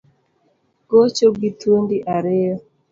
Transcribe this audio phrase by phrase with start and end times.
[0.89, 2.55] Gocho gi thuondi ariyo